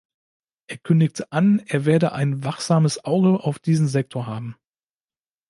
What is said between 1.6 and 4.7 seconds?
er werde "ein wachsames Auge" auf diesen Sektor haben.